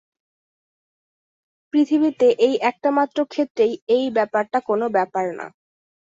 [1.73, 5.47] পৃথিবীতে এই একটামাত্র ক্ষেত্রেই এই ব্যাপারটা কোনো ব্যাপার না।